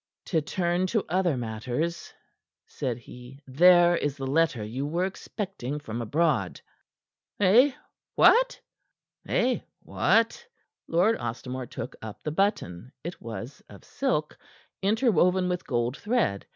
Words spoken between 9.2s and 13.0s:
Lord Ostermore took up the button.